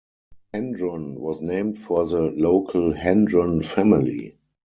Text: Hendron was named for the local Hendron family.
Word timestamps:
Hendron 0.51 1.19
was 1.19 1.41
named 1.41 1.77
for 1.77 2.07
the 2.07 2.21
local 2.23 2.91
Hendron 2.91 3.61
family. 3.63 4.35